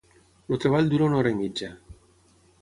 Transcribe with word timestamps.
El 0.55 0.61
treball 0.63 0.89
dura 0.93 1.05
una 1.09 1.19
hora 1.19 1.35
i 1.35 1.39
mitja. 1.43 1.71